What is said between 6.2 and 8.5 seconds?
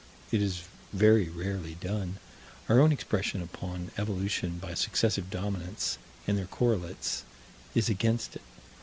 and their correlates is against it.